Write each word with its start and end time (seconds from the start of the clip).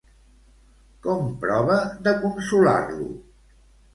Com 1.07 1.27
prova 1.43 1.77
de 2.07 2.15
consolar-lo? 2.23 3.13